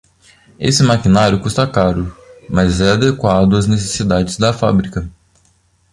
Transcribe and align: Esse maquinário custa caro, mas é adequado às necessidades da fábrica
Esse 0.59 0.81
maquinário 0.81 1.39
custa 1.39 1.67
caro, 1.67 2.11
mas 2.49 2.81
é 2.81 2.93
adequado 2.93 3.53
às 3.53 3.67
necessidades 3.67 4.35
da 4.35 4.51
fábrica 4.51 5.07